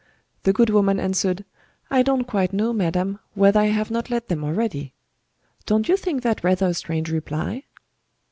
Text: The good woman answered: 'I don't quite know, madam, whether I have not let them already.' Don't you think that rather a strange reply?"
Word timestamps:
The 0.45 0.51
good 0.51 0.71
woman 0.71 0.99
answered: 0.99 1.45
'I 1.91 2.01
don't 2.01 2.23
quite 2.23 2.53
know, 2.53 2.73
madam, 2.73 3.19
whether 3.35 3.59
I 3.59 3.65
have 3.65 3.91
not 3.91 4.09
let 4.09 4.29
them 4.29 4.43
already.' 4.43 4.93
Don't 5.67 5.87
you 5.87 5.95
think 5.95 6.23
that 6.23 6.43
rather 6.43 6.69
a 6.69 6.73
strange 6.73 7.11
reply?" 7.11 7.65